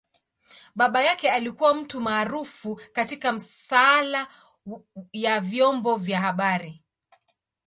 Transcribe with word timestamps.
Baba 0.75 1.01
yake 1.03 1.29
alikua 1.31 1.73
mtu 1.73 2.01
maarufu 2.01 2.81
katika 2.93 3.31
masaala 3.31 4.27
ya 5.13 5.39
vyombo 5.39 5.95
vya 5.95 6.19
habari. 6.19 6.83